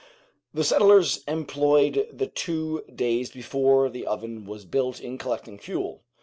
The 0.51 0.63
settlers 0.63 1.23
employed 1.27 2.07
the 2.11 2.25
two 2.25 2.83
days 2.91 3.29
before 3.29 3.87
the 3.87 4.07
oven 4.07 4.47
was 4.47 4.65
built 4.65 4.99
in 4.99 5.19
collecting 5.19 5.59
fuel. 5.59 6.01